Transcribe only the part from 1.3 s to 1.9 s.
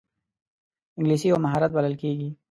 مهارت